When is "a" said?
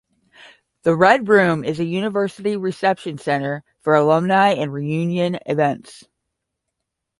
1.79-1.83